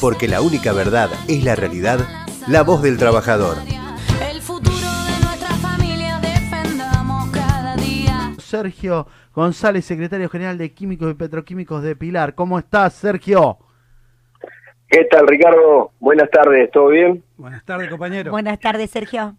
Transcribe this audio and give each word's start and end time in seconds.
porque 0.00 0.28
la 0.28 0.40
única 0.40 0.72
verdad 0.72 1.10
es 1.28 1.44
la 1.44 1.56
realidad, 1.56 1.98
la 2.46 2.62
voz 2.62 2.82
del 2.82 2.98
trabajador. 2.98 3.56
El 4.30 4.40
futuro 4.40 4.76
de 4.76 5.24
nuestra 5.24 5.54
familia 5.56 6.18
defendamos 6.20 7.30
cada 7.30 7.76
día. 7.76 8.32
Sergio 8.38 9.06
González, 9.34 9.84
secretario 9.84 10.28
general 10.28 10.58
de 10.58 10.72
Químicos 10.72 11.10
y 11.10 11.14
Petroquímicos 11.14 11.82
de 11.82 11.96
Pilar. 11.96 12.34
¿Cómo 12.34 12.58
estás, 12.58 12.94
Sergio? 12.94 13.58
¿Qué 14.88 15.04
tal, 15.04 15.26
Ricardo? 15.26 15.92
Buenas 16.00 16.30
tardes, 16.30 16.70
¿todo 16.70 16.88
bien? 16.88 17.22
Buenas 17.36 17.64
tardes, 17.64 17.90
compañero. 17.90 18.30
Buenas 18.30 18.58
tardes, 18.58 18.90
Sergio. 18.90 19.36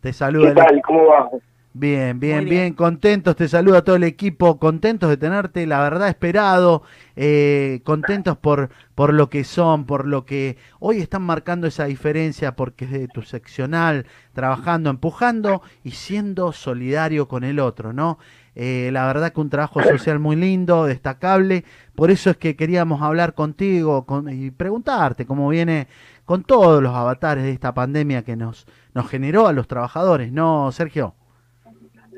Te 0.00 0.12
saluda. 0.12 0.54
¿Qué 0.54 0.60
tal? 0.60 0.80
¿Cómo 0.82 1.06
va? 1.06 1.28
Bien, 1.72 2.18
bien, 2.18 2.48
bien. 2.48 2.74
contentos, 2.74 3.36
te 3.36 3.46
saluda 3.46 3.84
todo 3.84 3.94
el 3.94 4.02
equipo, 4.02 4.58
contentos 4.58 5.08
de 5.08 5.16
tenerte, 5.16 5.66
la 5.68 5.80
verdad 5.80 6.08
esperado, 6.08 6.82
eh, 7.14 7.80
contentos 7.84 8.36
por, 8.36 8.70
por 8.96 9.14
lo 9.14 9.30
que 9.30 9.44
son, 9.44 9.86
por 9.86 10.04
lo 10.04 10.24
que 10.26 10.56
hoy 10.80 10.98
están 10.98 11.22
marcando 11.22 11.68
esa 11.68 11.84
diferencia, 11.84 12.56
porque 12.56 12.86
es 12.86 12.90
de 12.90 13.06
tu 13.06 13.22
seccional, 13.22 14.06
trabajando, 14.32 14.90
empujando 14.90 15.62
y 15.84 15.92
siendo 15.92 16.50
solidario 16.50 17.28
con 17.28 17.44
el 17.44 17.60
otro, 17.60 17.92
¿no? 17.92 18.18
Eh, 18.56 18.90
la 18.92 19.06
verdad 19.06 19.32
que 19.32 19.40
un 19.40 19.48
trabajo 19.50 19.84
social 19.84 20.18
muy 20.18 20.34
lindo, 20.34 20.86
destacable, 20.86 21.64
por 21.94 22.10
eso 22.10 22.30
es 22.30 22.36
que 22.36 22.56
queríamos 22.56 23.00
hablar 23.00 23.34
contigo 23.34 24.06
con- 24.06 24.28
y 24.28 24.50
preguntarte 24.50 25.24
cómo 25.24 25.48
viene 25.48 25.86
con 26.24 26.42
todos 26.42 26.82
los 26.82 26.94
avatares 26.96 27.44
de 27.44 27.52
esta 27.52 27.72
pandemia 27.74 28.24
que 28.24 28.34
nos, 28.34 28.66
nos 28.92 29.08
generó 29.08 29.46
a 29.46 29.52
los 29.52 29.68
trabajadores, 29.68 30.32
¿no, 30.32 30.72
Sergio? 30.72 31.14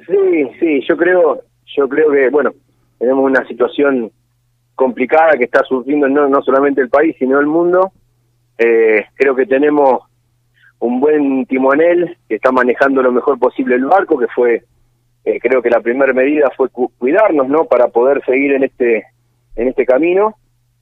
Sí, 0.06 0.51
sí, 0.59 0.80
yo 0.88 0.97
creo, 0.97 1.42
yo 1.77 1.88
creo 1.88 2.10
que, 2.10 2.29
bueno, 2.30 2.52
tenemos 2.98 3.24
una 3.24 3.47
situación 3.47 4.10
complicada 4.74 5.37
que 5.37 5.45
está 5.45 5.62
sufriendo 5.65 6.09
no, 6.09 6.29
no 6.29 6.43
solamente 6.43 6.80
el 6.80 6.88
país, 6.88 7.15
sino 7.19 7.38
el 7.38 7.47
mundo. 7.47 7.93
Eh, 8.59 9.05
creo 9.15 9.34
que 9.34 9.46
tenemos 9.46 10.02
un 10.80 11.01
buen 11.01 11.46
timonel 11.46 12.16
que 12.29 12.37
está 12.37 12.51
manejando 12.51 13.02
lo 13.02 13.12
mejor 13.12 13.38
posible 13.38 13.77
el 13.77 13.85
barco, 13.85 14.18
que 14.18 14.27
fue, 14.29 14.65
eh, 15.24 15.38
creo 15.40 15.62
que 15.62 15.71
la 15.71 15.80
primera 15.80 16.12
medida 16.12 16.51
fue 16.57 16.68
cu- 16.71 16.90
cuidarnos, 16.99 17.49
¿no? 17.49 17.65
Para 17.66 17.88
poder 17.88 18.24
seguir 18.24 18.52
en 18.52 18.65
este, 18.65 19.05
en 19.57 19.68
este 19.68 19.84
camino. 19.87 20.34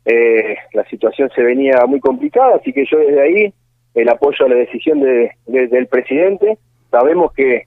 Eh, 0.07 0.57
la 0.73 0.85
situación 0.87 1.31
se 1.35 1.43
venía 1.43 1.85
muy 1.87 2.01
complicada, 2.01 2.57
así 2.57 2.73
que 2.73 2.87
yo 2.91 2.99
desde 2.99 3.21
ahí 3.21 3.55
el 3.95 4.09
apoyo 4.09 4.47
a 4.47 4.49
la 4.49 4.55
decisión 4.55 5.01
de, 5.01 5.33
de- 5.47 5.69
del 5.69 5.87
presidente. 5.89 6.57
Sabemos 6.91 7.33
que 7.35 7.65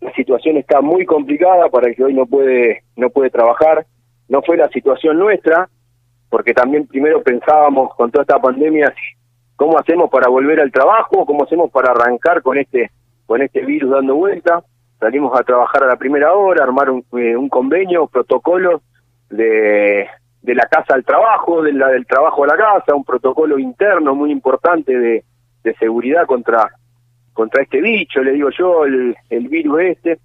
la 0.00 0.12
situación 0.12 0.56
está 0.56 0.80
muy 0.80 1.04
complicada 1.04 1.68
para 1.68 1.88
el 1.88 1.96
que 1.96 2.04
hoy 2.04 2.14
no 2.14 2.26
puede 2.26 2.84
no 2.96 3.10
puede 3.10 3.30
trabajar. 3.30 3.86
No 4.28 4.42
fue 4.42 4.56
la 4.56 4.68
situación 4.68 5.18
nuestra 5.18 5.68
porque 6.28 6.54
también 6.54 6.86
primero 6.86 7.22
pensábamos 7.22 7.94
con 7.94 8.10
toda 8.10 8.22
esta 8.22 8.40
pandemia 8.40 8.92
cómo 9.56 9.78
hacemos 9.78 10.10
para 10.10 10.28
volver 10.28 10.60
al 10.60 10.70
trabajo 10.70 11.24
cómo 11.24 11.44
hacemos 11.44 11.70
para 11.70 11.90
arrancar 11.90 12.42
con 12.42 12.58
este 12.58 12.90
con 13.26 13.42
este 13.42 13.64
virus 13.64 13.90
dando 13.90 14.14
vuelta 14.14 14.62
salimos 15.00 15.38
a 15.38 15.42
trabajar 15.42 15.84
a 15.84 15.88
la 15.88 15.96
primera 15.96 16.34
hora 16.34 16.64
armar 16.64 16.90
un, 16.90 17.04
eh, 17.18 17.36
un 17.36 17.48
convenio 17.48 18.06
protocolo 18.06 18.82
de 19.30 20.06
de 20.42 20.54
la 20.54 20.66
casa 20.66 20.94
al 20.94 21.04
trabajo 21.04 21.62
de 21.62 21.72
la 21.72 21.88
del 21.88 22.06
trabajo 22.06 22.44
a 22.44 22.48
la 22.48 22.56
casa 22.56 22.94
un 22.94 23.04
protocolo 23.04 23.58
interno 23.58 24.14
muy 24.14 24.30
importante 24.30 24.96
de, 24.96 25.24
de 25.64 25.74
seguridad 25.76 26.26
contra 26.26 26.70
contra 27.38 27.62
este 27.62 27.80
bicho, 27.80 28.20
le 28.20 28.32
digo 28.32 28.50
yo, 28.50 28.84
el, 28.84 29.14
el 29.30 29.46
virus 29.46 29.80
este, 29.82 30.18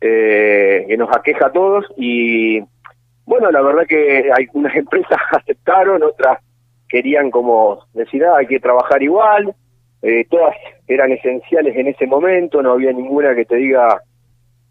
eh, 0.00 0.86
que 0.88 0.96
nos 0.96 1.14
aqueja 1.14 1.48
a 1.48 1.52
todos. 1.52 1.84
Y 1.98 2.58
bueno, 3.26 3.50
la 3.50 3.60
verdad 3.60 3.86
que 3.86 4.30
algunas 4.34 4.74
empresas 4.84 5.20
aceptaron, 5.30 6.02
otras 6.02 6.38
querían 6.88 7.30
como 7.30 7.84
decir, 7.92 8.24
ah, 8.24 8.38
hay 8.38 8.46
que 8.46 8.60
trabajar 8.60 9.02
igual, 9.02 9.54
eh, 10.00 10.24
todas 10.30 10.54
eran 10.88 11.12
esenciales 11.12 11.76
en 11.76 11.88
ese 11.88 12.06
momento, 12.06 12.62
no 12.62 12.72
había 12.72 12.92
ninguna 12.92 13.34
que 13.34 13.44
te 13.44 13.56
diga 13.56 14.00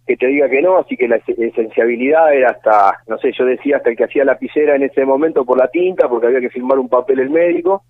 que 0.07 0.17
te 0.17 0.25
diga 0.27 0.49
que 0.49 0.63
no, 0.63 0.79
así 0.79 0.97
que 0.97 1.07
la 1.07 1.17
es- 1.17 1.37
esenciabilidad 1.37 2.33
era 2.33 2.49
hasta, 2.49 3.01
no 3.07 3.19
sé, 3.19 3.31
yo 3.37 3.45
decía 3.45 3.77
hasta 3.77 3.91
el 3.91 3.95
que 3.95 4.05
hacía 4.05 4.25
lapicera 4.25 4.75
en 4.75 4.83
ese 4.83 5.05
momento 5.05 5.45
por 5.45 5.59
la 5.59 5.67
tinta, 5.67 6.09
porque 6.09 6.27
había 6.27 6.41
que 6.41 6.49
firmar 6.49 6.79
un 6.79 6.89
papel 6.89 7.19
el 7.19 7.29
médico, 7.29 7.83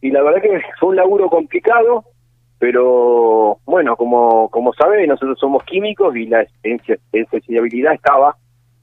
y 0.00 0.10
la 0.10 0.22
verdad 0.22 0.40
que 0.40 0.60
fue 0.80 0.88
un 0.88 0.96
laburo 0.96 1.28
complicado, 1.28 2.04
pero 2.58 3.58
bueno, 3.64 3.96
como, 3.96 4.48
como 4.50 4.72
sabe, 4.74 5.06
nosotros 5.06 5.38
somos 5.38 5.62
químicos 5.64 6.16
y 6.16 6.26
la 6.26 6.44
esenciabilidad 7.12 7.94
estaba 7.94 8.36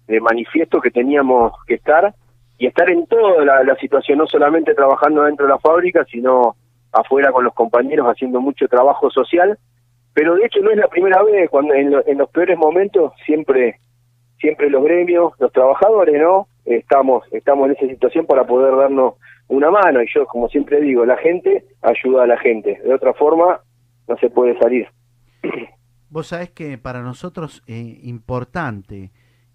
de 0.08 0.20
manifiesto 0.22 0.80
que 0.82 0.92
teníamos 0.92 1.54
que 1.68 1.76
estar 1.76 2.14
y 2.58 2.68
estar 2.68 2.90
en 2.90 3.06
toda 3.08 3.44
la, 3.44 3.64
la 3.64 3.76
situación, 3.76 4.20
no 4.20 4.28
solamente 4.28 4.74
trabajando 4.74 5.24
dentro 5.24 5.46
de 5.46 5.52
la 5.54 5.60
fábrica, 5.60 6.06
sino 6.06 6.56
afuera 6.92 7.32
con 7.32 7.44
los 7.44 7.54
compañeros 7.54 8.08
haciendo 8.08 8.40
mucho 8.40 8.68
trabajo 8.68 9.10
social, 9.10 9.58
pero 10.14 10.36
de 10.36 10.46
hecho 10.46 10.62
no 10.62 10.72
es 10.72 10.78
la 10.78 10.88
primera 10.88 11.22
vez, 11.24 11.50
cuando 11.50 11.74
en, 11.74 11.92
lo- 11.92 12.08
en 12.08 12.18
los 12.18 12.30
peores 12.30 12.58
momentos 12.58 13.12
siempre 13.26 13.80
siempre 14.40 14.70
los 14.70 14.84
gremios, 14.84 15.34
los 15.40 15.52
trabajadores, 15.52 16.22
¿no? 16.22 16.48
Estamos 16.66 17.24
estamos 17.32 17.66
en 17.68 17.76
esa 17.76 17.88
situación 17.88 18.26
para 18.26 18.46
poder 18.46 18.76
darnos 18.76 19.16
una 19.48 19.72
mano. 19.72 20.02
Y 20.02 20.08
yo 20.14 20.26
como 20.28 20.48
siempre 20.50 20.80
digo, 20.82 21.06
la 21.06 21.18
gente 21.18 21.66
ayuda 21.82 22.24
a 22.24 22.28
la 22.28 22.38
gente, 22.38 22.80
de 22.84 22.94
otra 22.94 23.14
forma 23.14 23.60
no 24.08 24.18
se 24.18 24.30
puede 24.30 24.58
salir. 24.60 24.88
Vos 26.10 26.28
sabés 26.28 26.50
que 26.52 26.78
para 26.78 27.02
nosotros 27.02 27.64
eh, 27.68 28.00
importante, 28.04 29.12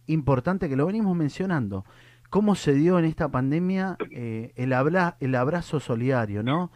importante 0.07 0.69
que 0.69 0.77
lo 0.77 0.87
venimos 0.87 1.17
mencionando, 1.17 1.85
cómo 2.29 2.55
se 2.55 2.75
dio 2.75 2.99
en 2.99 3.05
esta 3.05 3.29
pandemia 3.29 3.97
eh, 4.11 4.53
el, 4.57 4.73
abra- 4.73 5.17
el 5.21 5.35
abrazo 5.35 5.81
solidario, 5.81 6.43
¿no? 6.43 6.71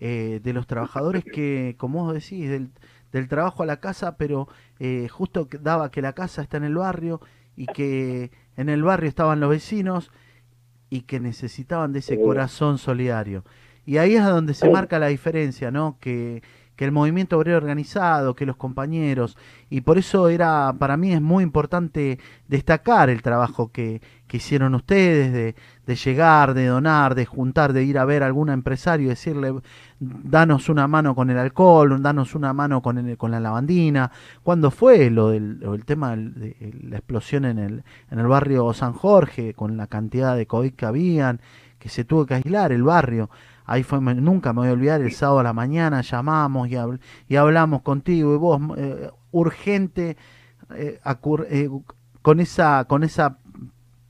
Eh, 0.00 0.40
de 0.42 0.52
los 0.52 0.66
trabajadores 0.66 1.24
que, 1.24 1.74
como 1.78 2.04
vos 2.04 2.14
decís, 2.14 2.48
del, 2.48 2.70
del 3.12 3.28
trabajo 3.28 3.62
a 3.62 3.66
la 3.66 3.80
casa, 3.80 4.16
pero 4.16 4.48
eh, 4.78 5.08
justo 5.08 5.46
daba 5.60 5.90
que 5.90 6.00
la 6.00 6.14
casa 6.14 6.42
está 6.42 6.56
en 6.56 6.64
el 6.64 6.76
barrio 6.76 7.20
y 7.56 7.66
que 7.66 8.30
en 8.56 8.68
el 8.70 8.82
barrio 8.82 9.08
estaban 9.08 9.40
los 9.40 9.50
vecinos 9.50 10.10
y 10.88 11.02
que 11.02 11.20
necesitaban 11.20 11.92
de 11.92 11.98
ese 12.00 12.20
corazón 12.20 12.78
solidario. 12.78 13.44
Y 13.84 13.98
ahí 13.98 14.14
es 14.14 14.24
donde 14.24 14.54
se 14.54 14.70
marca 14.70 14.98
la 14.98 15.08
diferencia, 15.08 15.70
¿no? 15.70 15.98
Que, 16.00 16.42
que 16.80 16.86
el 16.86 16.92
movimiento 16.92 17.36
obrero 17.36 17.58
organizado, 17.58 18.34
que 18.34 18.46
los 18.46 18.56
compañeros, 18.56 19.36
y 19.68 19.82
por 19.82 19.98
eso 19.98 20.30
era, 20.30 20.72
para 20.78 20.96
mí 20.96 21.12
es 21.12 21.20
muy 21.20 21.44
importante 21.44 22.18
destacar 22.48 23.10
el 23.10 23.20
trabajo 23.20 23.70
que, 23.70 24.00
que 24.26 24.38
hicieron 24.38 24.74
ustedes, 24.74 25.30
de, 25.30 25.54
de 25.84 25.94
llegar, 25.94 26.54
de 26.54 26.64
donar, 26.68 27.14
de 27.14 27.26
juntar, 27.26 27.74
de 27.74 27.84
ir 27.84 27.98
a 27.98 28.06
ver 28.06 28.22
a 28.22 28.26
algún 28.26 28.48
empresario 28.48 29.06
y 29.06 29.10
decirle, 29.10 29.52
danos 29.98 30.70
una 30.70 30.88
mano 30.88 31.14
con 31.14 31.28
el 31.28 31.36
alcohol, 31.36 32.00
danos 32.02 32.34
una 32.34 32.54
mano 32.54 32.80
con, 32.80 32.96
el- 32.96 33.18
con 33.18 33.30
la 33.30 33.40
lavandina. 33.40 34.10
¿Cuándo 34.42 34.70
fue 34.70 35.10
lo 35.10 35.28
del, 35.28 35.60
del 35.60 35.84
tema 35.84 36.16
de 36.16 36.56
la 36.82 36.96
explosión 36.96 37.44
en 37.44 37.58
el, 37.58 37.84
en 38.10 38.18
el 38.18 38.26
barrio 38.26 38.72
San 38.72 38.94
Jorge, 38.94 39.52
con 39.52 39.76
la 39.76 39.86
cantidad 39.86 40.34
de 40.34 40.46
COVID 40.46 40.72
que 40.72 40.86
habían, 40.86 41.40
que 41.78 41.90
se 41.90 42.04
tuvo 42.04 42.24
que 42.26 42.34
aislar 42.34 42.72
el 42.72 42.82
barrio? 42.82 43.28
Ahí 43.70 43.84
fue, 43.84 44.00
nunca 44.00 44.52
me 44.52 44.62
voy 44.62 44.68
a 44.70 44.72
olvidar, 44.72 45.00
el 45.00 45.12
sábado 45.12 45.38
a 45.38 45.42
la 45.44 45.52
mañana 45.52 46.00
llamamos 46.00 46.66
y, 46.68 46.72
habl- 46.72 46.98
y 47.28 47.36
hablamos 47.36 47.82
contigo 47.82 48.34
y 48.34 48.36
vos, 48.36 48.60
eh, 48.76 49.08
urgente, 49.30 50.16
eh, 50.74 51.00
eh, 51.50 51.70
con 52.20 52.40
esa, 52.40 52.84
con 52.86 53.04
esa 53.04 53.38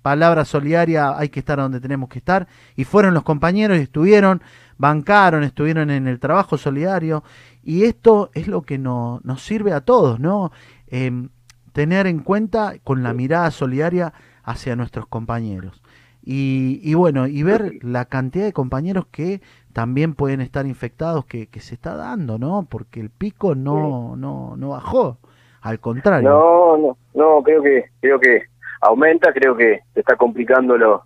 palabra 0.00 0.46
solidaria 0.46 1.14
hay 1.14 1.28
que 1.28 1.40
estar 1.40 1.58
donde 1.58 1.78
tenemos 1.78 2.08
que 2.08 2.20
estar. 2.20 2.48
Y 2.74 2.84
fueron 2.84 3.12
los 3.12 3.22
compañeros 3.22 3.76
y 3.76 3.82
estuvieron, 3.82 4.40
bancaron, 4.78 5.44
estuvieron 5.44 5.90
en 5.90 6.08
el 6.08 6.18
trabajo 6.20 6.56
solidario. 6.56 7.22
Y 7.62 7.84
esto 7.84 8.30
es 8.32 8.48
lo 8.48 8.62
que 8.62 8.78
no- 8.78 9.20
nos 9.24 9.42
sirve 9.42 9.74
a 9.74 9.82
todos, 9.82 10.18
¿no? 10.20 10.52
Em, 10.86 11.28
tener 11.74 12.06
en 12.06 12.20
cuenta 12.20 12.76
con 12.82 13.02
la 13.02 13.12
mirada 13.12 13.50
solidaria 13.50 14.14
hacia 14.42 14.74
nuestros 14.74 15.06
compañeros. 15.06 15.82
Y, 16.22 16.80
y 16.82 16.94
bueno, 16.94 17.26
y 17.26 17.42
ver 17.42 17.72
la 17.82 18.04
cantidad 18.04 18.44
de 18.44 18.52
compañeros 18.52 19.06
que 19.10 19.40
también 19.72 20.14
pueden 20.14 20.40
estar 20.40 20.66
infectados 20.66 21.24
que, 21.24 21.46
que 21.46 21.60
se 21.60 21.74
está 21.74 21.96
dando, 21.96 22.38
¿no? 22.38 22.66
Porque 22.68 23.00
el 23.00 23.10
pico 23.10 23.54
no, 23.54 24.16
no, 24.16 24.54
no 24.56 24.68
bajó, 24.70 25.18
al 25.62 25.80
contrario. 25.80 26.28
No, 26.28 26.76
no, 26.76 26.96
no, 27.14 27.42
creo 27.42 27.62
que 27.62 27.86
creo 28.00 28.20
que 28.20 28.42
aumenta, 28.80 29.32
creo 29.32 29.56
que 29.56 29.80
se 29.94 30.00
está 30.00 30.16
complicando 30.16 30.76
lo, 30.76 31.04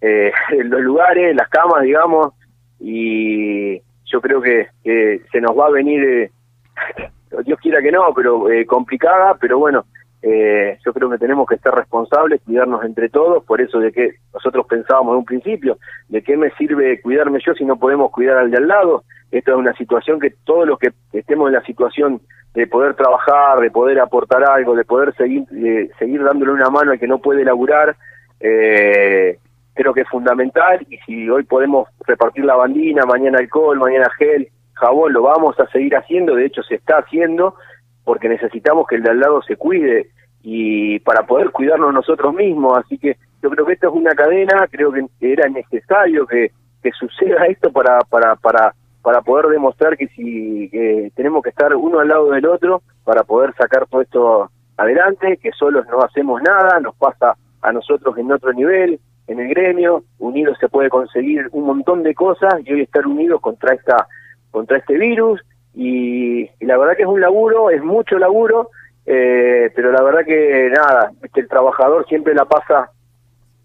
eh, 0.00 0.32
los 0.64 0.80
lugares, 0.80 1.34
las 1.34 1.48
camas, 1.48 1.82
digamos, 1.82 2.34
y 2.78 3.78
yo 4.04 4.20
creo 4.20 4.40
que, 4.40 4.68
que 4.82 5.22
se 5.32 5.40
nos 5.40 5.58
va 5.58 5.66
a 5.66 5.70
venir, 5.70 6.02
eh, 6.04 6.30
Dios 7.44 7.58
quiera 7.60 7.80
que 7.82 7.90
no, 7.90 8.12
pero 8.14 8.50
eh, 8.50 8.66
complicada, 8.66 9.36
pero 9.40 9.58
bueno, 9.58 9.86
eh, 10.26 10.78
yo 10.82 10.94
creo 10.94 11.10
que 11.10 11.18
tenemos 11.18 11.46
que 11.46 11.56
estar 11.56 11.74
responsables, 11.74 12.40
cuidarnos 12.46 12.82
entre 12.82 13.10
todos, 13.10 13.44
por 13.44 13.60
eso 13.60 13.78
de 13.78 13.92
que 13.92 14.14
nosotros 14.32 14.64
pensábamos 14.66 15.12
en 15.12 15.18
un 15.18 15.24
principio, 15.26 15.76
de 16.08 16.22
qué 16.22 16.34
me 16.34 16.50
sirve 16.52 16.98
cuidarme 17.02 17.40
yo 17.44 17.52
si 17.52 17.66
no 17.66 17.76
podemos 17.76 18.10
cuidar 18.10 18.38
al 18.38 18.50
de 18.50 18.56
al 18.56 18.66
lado, 18.66 19.04
esto 19.30 19.50
es 19.50 19.58
una 19.58 19.74
situación 19.74 20.18
que 20.18 20.32
todos 20.44 20.66
los 20.66 20.78
que 20.78 20.92
estemos 21.12 21.48
en 21.48 21.54
la 21.54 21.62
situación 21.64 22.22
de 22.54 22.66
poder 22.66 22.94
trabajar, 22.94 23.60
de 23.60 23.70
poder 23.70 24.00
aportar 24.00 24.44
algo, 24.44 24.74
de 24.74 24.84
poder 24.86 25.14
seguir 25.14 25.44
eh, 25.52 25.90
seguir 25.98 26.24
dándole 26.24 26.52
una 26.52 26.70
mano 26.70 26.92
al 26.92 26.98
que 26.98 27.06
no 27.06 27.18
puede 27.18 27.44
laburar, 27.44 27.94
eh, 28.40 29.38
creo 29.74 29.92
que 29.92 30.02
es 30.02 30.08
fundamental. 30.08 30.86
Y 30.88 30.96
si 31.04 31.28
hoy 31.28 31.42
podemos 31.42 31.86
repartir 32.06 32.46
la 32.46 32.56
bandina, 32.56 33.04
mañana 33.04 33.40
alcohol, 33.40 33.78
mañana 33.78 34.08
gel, 34.16 34.48
jabón, 34.72 35.12
lo 35.12 35.20
vamos 35.20 35.60
a 35.60 35.66
seguir 35.66 35.94
haciendo, 35.96 36.34
de 36.34 36.46
hecho 36.46 36.62
se 36.62 36.76
está 36.76 36.96
haciendo, 36.98 37.56
porque 38.04 38.28
necesitamos 38.28 38.86
que 38.86 38.96
el 38.96 39.02
de 39.02 39.10
al 39.10 39.20
lado 39.20 39.42
se 39.42 39.56
cuide 39.56 40.10
y 40.42 40.98
para 41.00 41.26
poder 41.26 41.50
cuidarnos 41.50 41.92
nosotros 41.92 42.34
mismos, 42.34 42.76
así 42.78 42.98
que 42.98 43.16
yo 43.42 43.50
creo 43.50 43.66
que 43.66 43.72
esto 43.74 43.88
es 43.88 43.94
una 43.94 44.14
cadena, 44.14 44.68
creo 44.70 44.92
que 44.92 45.06
era 45.20 45.48
necesario 45.48 46.26
que, 46.26 46.50
que 46.82 46.90
suceda 46.92 47.46
esto 47.46 47.72
para, 47.72 47.98
para, 48.00 48.36
para, 48.36 48.74
para 49.02 49.22
poder 49.22 49.46
demostrar 49.46 49.96
que 49.96 50.08
si 50.08 50.68
que 50.70 51.10
tenemos 51.14 51.42
que 51.42 51.50
estar 51.50 51.74
uno 51.74 52.00
al 52.00 52.08
lado 52.08 52.30
del 52.30 52.46
otro 52.46 52.82
para 53.04 53.24
poder 53.24 53.54
sacar 53.54 53.86
todo 53.86 54.02
esto 54.02 54.50
adelante, 54.76 55.38
que 55.38 55.52
solos 55.52 55.86
no 55.90 56.02
hacemos 56.02 56.42
nada, 56.42 56.80
nos 56.80 56.94
pasa 56.96 57.36
a 57.62 57.72
nosotros 57.72 58.16
en 58.18 58.30
otro 58.30 58.52
nivel, 58.52 59.00
en 59.26 59.40
el 59.40 59.48
gremio, 59.48 60.04
unidos 60.18 60.58
se 60.60 60.68
puede 60.68 60.90
conseguir 60.90 61.48
un 61.52 61.64
montón 61.64 62.02
de 62.02 62.14
cosas 62.14 62.54
y 62.64 62.72
hoy 62.72 62.82
estar 62.82 63.06
unidos 63.06 63.40
contra 63.40 63.74
esta 63.74 64.06
contra 64.50 64.78
este 64.78 64.96
virus 64.98 65.40
y, 65.74 66.48
la 66.60 66.78
verdad 66.78 66.96
que 66.96 67.02
es 67.02 67.08
un 67.08 67.20
laburo, 67.20 67.70
es 67.70 67.82
mucho 67.82 68.18
laburo, 68.18 68.70
eh, 69.06 69.70
pero 69.74 69.92
la 69.92 70.02
verdad 70.02 70.24
que 70.24 70.70
nada, 70.74 71.10
este, 71.22 71.40
el 71.40 71.48
trabajador 71.48 72.06
siempre 72.06 72.34
la 72.34 72.44
pasa 72.44 72.90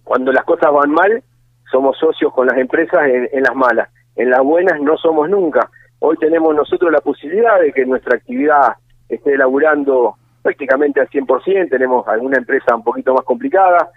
cuando 0.03 0.31
las 0.31 0.43
cosas 0.43 0.71
van 0.71 0.91
mal, 0.91 1.23
somos 1.71 1.97
socios 1.97 2.33
con 2.33 2.47
las 2.47 2.57
empresas 2.57 3.07
en, 3.07 3.29
en 3.31 3.43
las 3.43 3.55
malas, 3.55 3.89
en 4.15 4.29
las 4.29 4.41
buenas 4.41 4.81
no 4.81 4.97
somos 4.97 5.29
nunca. 5.29 5.69
Hoy 5.99 6.17
tenemos 6.17 6.55
nosotros 6.55 6.91
la 6.91 7.01
posibilidad 7.01 7.59
de 7.59 7.71
que 7.71 7.85
nuestra 7.85 8.15
actividad 8.15 8.73
esté 9.07 9.37
laburando 9.37 10.15
prácticamente 10.41 11.01
al 11.01 11.09
100%, 11.09 11.69
tenemos 11.69 12.07
alguna 12.07 12.37
empresa 12.37 12.75
un 12.75 12.83
poquito 12.83 13.13
más 13.13 13.23
complicada, 13.23 13.89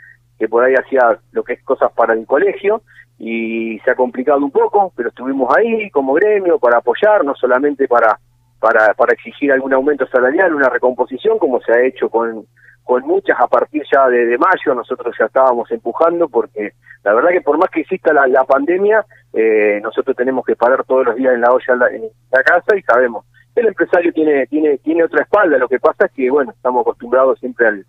que 0.42 0.48
por 0.48 0.64
ahí 0.64 0.74
hacía 0.74 1.20
lo 1.30 1.44
que 1.44 1.52
es 1.52 1.62
cosas 1.62 1.92
para 1.92 2.14
el 2.14 2.26
colegio, 2.26 2.82
y 3.16 3.78
se 3.84 3.92
ha 3.92 3.94
complicado 3.94 4.40
un 4.40 4.50
poco, 4.50 4.92
pero 4.96 5.10
estuvimos 5.10 5.56
ahí 5.56 5.88
como 5.90 6.14
gremio 6.14 6.58
para 6.58 6.78
apoyar, 6.78 7.24
no 7.24 7.32
solamente 7.36 7.86
para, 7.86 8.18
para, 8.58 8.92
para 8.94 9.12
exigir 9.12 9.52
algún 9.52 9.72
aumento 9.72 10.04
salarial, 10.08 10.52
una 10.52 10.68
recomposición, 10.68 11.38
como 11.38 11.60
se 11.60 11.70
ha 11.70 11.80
hecho 11.86 12.08
con, 12.10 12.44
con 12.82 13.06
muchas 13.06 13.38
a 13.38 13.46
partir 13.46 13.84
ya 13.88 14.08
de, 14.08 14.26
de 14.26 14.36
mayo, 14.36 14.74
nosotros 14.74 15.14
ya 15.16 15.26
estábamos 15.26 15.70
empujando, 15.70 16.28
porque 16.28 16.72
la 17.04 17.14
verdad 17.14 17.30
que 17.30 17.42
por 17.42 17.56
más 17.56 17.70
que 17.70 17.82
exista 17.82 18.12
la, 18.12 18.26
la 18.26 18.42
pandemia, 18.42 19.06
eh, 19.32 19.78
nosotros 19.80 20.16
tenemos 20.16 20.44
que 20.44 20.56
parar 20.56 20.82
todos 20.82 21.06
los 21.06 21.14
días 21.14 21.34
en 21.34 21.42
la 21.42 21.52
olla 21.52 21.88
en 21.92 22.10
la, 22.32 22.42
casa 22.42 22.76
y 22.76 22.82
sabemos 22.82 23.24
el 23.54 23.66
empresario 23.68 24.12
tiene 24.12 24.46
tiene 24.46 24.78
tiene 24.78 25.04
otra 25.04 25.22
espalda. 25.22 25.58
Lo 25.58 25.68
que 25.68 25.78
pasa 25.78 26.06
es 26.06 26.12
que 26.12 26.30
bueno 26.30 26.52
estamos 26.52 26.80
acostumbrados 26.80 27.38
siempre 27.38 27.68
al, 27.68 27.86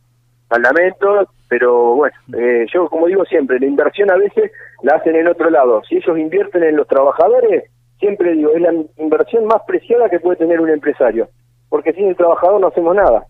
al 0.53 0.61
lamento 0.61 1.27
pero 1.47 1.95
bueno 1.95 2.15
eh, 2.37 2.65
yo 2.73 2.87
como 2.89 3.07
digo 3.07 3.25
siempre 3.25 3.59
la 3.59 3.65
inversión 3.65 4.11
a 4.11 4.17
veces 4.17 4.51
la 4.83 4.95
hacen 4.95 5.15
en 5.15 5.27
otro 5.27 5.49
lado 5.49 5.81
si 5.87 5.97
ellos 5.97 6.17
invierten 6.17 6.63
en 6.63 6.75
los 6.75 6.87
trabajadores 6.87 7.63
siempre 7.99 8.33
digo 8.33 8.51
es 8.51 8.61
la 8.61 8.73
inversión 8.97 9.45
más 9.45 9.61
preciada 9.65 10.09
que 10.09 10.19
puede 10.19 10.37
tener 10.37 10.61
un 10.61 10.69
empresario 10.69 11.27
porque 11.69 11.93
sin 11.93 12.07
el 12.07 12.15
trabajador 12.15 12.61
no 12.61 12.67
hacemos 12.67 12.95
nada 12.95 13.25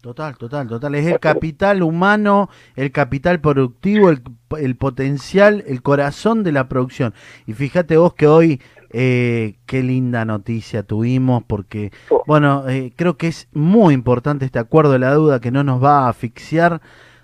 Total, 0.00 0.38
total, 0.38 0.68
total. 0.68 0.94
Es 0.94 1.06
el 1.06 1.18
capital 1.18 1.82
humano, 1.82 2.48
el 2.76 2.92
capital 2.92 3.40
productivo, 3.40 4.10
el, 4.10 4.22
el 4.56 4.76
potencial, 4.76 5.64
el 5.66 5.82
corazón 5.82 6.44
de 6.44 6.52
la 6.52 6.68
producción. 6.68 7.14
Y 7.46 7.52
fíjate 7.54 7.96
vos 7.96 8.14
que 8.14 8.28
hoy, 8.28 8.62
eh, 8.90 9.56
qué 9.66 9.82
linda 9.82 10.24
noticia 10.24 10.82
tuvimos, 10.82 11.42
porque, 11.46 11.92
Oh. 12.10 12.22
bueno, 12.26 12.68
eh, 12.68 12.92
creo 12.96 13.16
que 13.16 13.28
es 13.28 13.48
muy 13.52 13.94
importante 13.94 14.44
este 14.44 14.58
acuerdo 14.58 14.92
de 14.92 14.98
la 14.98 15.10
deuda 15.12 15.40
que 15.40 15.50
no 15.50 15.62
nos 15.64 15.82
va 15.82 16.06
a 16.06 16.08
asfixiar 16.08 16.80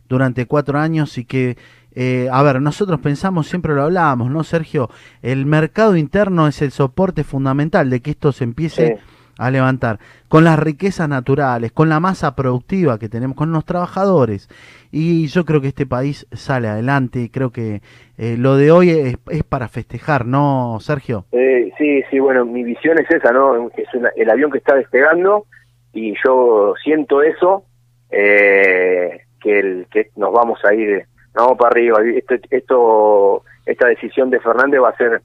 durante 0.08 0.46
cuatro 0.46 0.78
años 0.78 1.16
y 1.19 1.25
que, 1.25 1.56
eh, 1.94 2.28
a 2.31 2.43
ver, 2.43 2.61
nosotros 2.61 3.00
pensamos, 3.00 3.49
siempre 3.49 3.75
lo 3.75 3.84
hablábamos, 3.84 4.31
¿no, 4.31 4.44
Sergio? 4.44 4.90
El 5.22 5.46
mercado 5.46 5.96
interno 5.96 6.46
es 6.49 6.61
el 6.62 6.70
soporte 6.72 7.25
fundamental 7.25 7.88
de 7.88 8.00
que 8.00 8.10
esto 8.10 8.32
se 8.32 8.44
empiece 8.44 8.99
Sí. 8.99 9.02
a 9.38 9.50
levantar, 9.50 9.99
con 10.28 10.44
las 10.44 10.58
riquezas 10.58 11.08
naturales, 11.08 11.72
con 11.72 11.88
la 11.88 11.99
masa 12.00 12.37
productiva 12.37 12.99
que 12.99 13.08
tenemos, 13.08 13.37
con 13.37 13.50
los 13.52 13.64
trabajadores. 13.64 14.49
Y 14.96 15.26
yo 15.26 15.44
creo 15.44 15.61
que 15.61 15.67
este 15.67 15.87
país 15.87 16.25
sale 16.31 16.69
adelante 16.69 17.29
creo 17.32 17.50
que 17.50 17.81
eh, 18.17 18.37
lo 18.38 18.56
de 18.56 18.70
hoy 18.70 18.91
es, 18.91 19.43
para 19.43 19.67
festejar, 19.67 20.25
¿no, 20.25 20.79
Sergio? 20.79 21.25
Eh, 21.32 21.73
sí, 21.76 22.05
sí, 22.12 22.20
bueno, 22.20 22.44
mi 22.44 22.62
visión 22.62 22.96
es 23.00 23.11
esa, 23.11 23.32
¿no? 23.32 23.70
Es 23.76 23.88
el 24.14 24.31
avión 24.31 24.52
que 24.52 24.58
está 24.58 24.76
despegando 24.76 25.46
y 25.93 26.14
yo 26.25 26.75
siento 26.85 27.23
eso, 27.23 27.64
eh, 28.08 29.23
que, 29.43 29.58
el, 29.58 29.87
que 29.91 30.11
nos 30.14 30.32
vamos 30.32 30.64
a 30.64 30.73
ir, 30.73 31.06
vamos 31.35 31.58
para 31.58 31.70
arriba. 31.70 31.99
Esto, 32.14 32.37
esto, 32.50 33.43
esta 33.67 33.88
decisión 33.88 34.31
de 34.31 34.38
Fernández 34.38 34.81
va 34.81 34.91
a 34.91 34.96
ser 34.96 35.23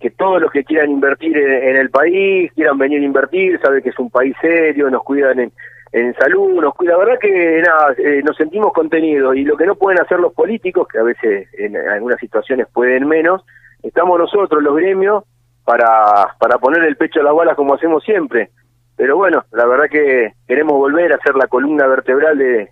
que 0.00 0.08
todos 0.08 0.40
los 0.40 0.50
que 0.50 0.64
quieran 0.64 0.90
invertir 0.90 1.36
en, 1.36 1.68
en 1.68 1.76
el 1.76 1.90
país, 1.90 2.50
quieran 2.54 2.78
venir 2.78 3.02
a 3.02 3.04
invertir, 3.04 3.60
sabe 3.60 3.82
que 3.82 3.90
es 3.90 3.98
un 3.98 4.08
país 4.08 4.34
serio, 4.40 4.88
nos 4.88 5.02
cuidan 5.02 5.38
en, 5.38 5.52
en 5.92 6.14
salud, 6.14 6.60
nos 6.60 6.74
la 6.80 6.96
verdad 6.96 7.18
que 7.20 7.62
nada, 7.62 7.94
eh, 7.98 8.22
nos 8.24 8.36
sentimos 8.36 8.72
contenidos 8.72 9.34
y 9.36 9.44
lo 9.44 9.56
que 9.56 9.66
no 9.66 9.74
pueden 9.74 10.00
hacer 10.00 10.20
los 10.20 10.32
políticos, 10.32 10.86
que 10.86 10.98
a 10.98 11.02
veces 11.02 11.48
en 11.54 11.76
algunas 11.76 12.20
situaciones 12.20 12.68
pueden 12.72 13.08
menos, 13.08 13.44
estamos 13.82 14.18
nosotros, 14.18 14.62
los 14.62 14.76
gremios, 14.76 15.24
para, 15.64 16.34
para 16.38 16.58
poner 16.58 16.84
el 16.84 16.96
pecho 16.96 17.20
a 17.20 17.24
las 17.24 17.34
balas 17.34 17.56
como 17.56 17.74
hacemos 17.74 18.02
siempre. 18.04 18.50
Pero 18.96 19.16
bueno, 19.16 19.44
la 19.52 19.66
verdad 19.66 19.86
que 19.90 20.32
queremos 20.46 20.74
volver 20.74 21.12
a 21.12 21.18
ser 21.18 21.34
la 21.34 21.46
columna 21.46 21.86
vertebral 21.86 22.38
de, 22.38 22.68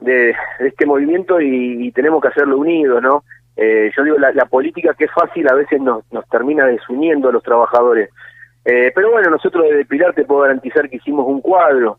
de, 0.00 0.34
este 0.60 0.86
movimiento 0.86 1.40
y, 1.40 1.86
y 1.86 1.92
tenemos 1.92 2.20
que 2.20 2.28
hacerlo 2.28 2.58
unidos, 2.58 3.00
¿no? 3.02 3.22
Eh, 3.56 3.90
yo 3.96 4.04
digo, 4.04 4.18
la, 4.18 4.32
la 4.32 4.44
política 4.44 4.94
que 4.94 5.04
es 5.04 5.12
fácil 5.12 5.48
a 5.48 5.54
veces 5.54 5.80
nos, 5.80 6.10
nos 6.12 6.28
termina 6.28 6.66
desuniendo 6.66 7.30
a 7.30 7.32
los 7.32 7.42
trabajadores. 7.42 8.10
Eh, 8.64 8.92
pero 8.94 9.12
bueno, 9.12 9.30
nosotros 9.30 9.64
desde 9.64 9.86
Pilar 9.86 10.12
te 10.12 10.24
puedo 10.24 10.42
garantizar 10.42 10.90
que 10.90 10.96
hicimos 10.96 11.26
un 11.26 11.40
cuadro 11.40 11.98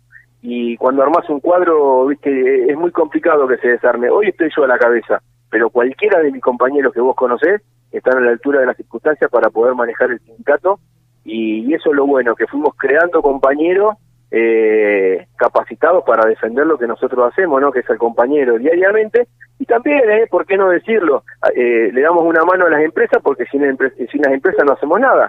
y 0.50 0.78
cuando 0.78 1.04
armás 1.04 1.30
un 1.30 1.42
cuadro, 1.42 2.06
viste, 2.06 2.72
es 2.72 2.78
muy 2.78 2.90
complicado 2.92 3.50
que 3.50 3.58
se 3.58 3.68
desarme. 3.68 4.10
Hoy 4.10 4.30
estoy 4.30 4.50
yo 4.56 4.64
a 4.64 4.68
la 4.68 4.78
cabeza, 4.78 5.22
pero 5.50 5.70
cualquiera 5.70 6.22
de 6.22 6.32
mis 6.32 6.42
compañeros 6.42 6.94
que 6.94 7.02
vos 7.02 7.18
conocés 7.18 7.62
están 7.92 8.20
a 8.20 8.22
la 8.22 8.32
altura 8.32 8.62
de 8.62 8.68
las 8.68 8.78
circunstancias 8.78 9.30
para 9.30 9.50
poder 9.50 9.76
manejar 9.76 10.10
el 10.10 10.22
sindicato 10.22 10.80
y, 11.26 11.74
eso 11.74 11.90
es 11.90 11.96
lo 11.98 12.08
bueno, 12.08 12.34
que 12.34 12.48
fuimos 12.48 12.74
creando 12.78 13.22
compañeros 13.22 13.98
eh, 14.32 15.28
capacitados 15.36 16.06
para 16.06 16.26
defender 16.26 16.66
lo 16.66 16.78
que 16.78 16.88
nosotros 16.88 17.30
hacemos, 17.30 17.60
¿no? 17.60 17.70
Que 17.70 17.80
es 17.82 17.90
el 17.90 17.98
compañero 17.98 18.58
diariamente 18.58 19.28
y 19.60 19.66
también, 19.66 20.10
¿eh? 20.10 20.28
¿Por 20.32 20.46
qué 20.46 20.56
no 20.56 20.70
decirlo? 20.70 21.24
Eh, 21.54 21.92
le 21.92 22.02
damos 22.02 22.24
una 22.24 22.46
mano 22.46 22.68
a 22.68 22.70
las 22.70 22.84
empresas 22.84 23.22
porque 23.22 23.44
sin, 23.48 23.64
sin 24.10 24.22
las 24.22 24.32
empresas 24.32 24.66
no 24.66 24.72
hacemos 24.72 24.98
nada. 24.98 25.28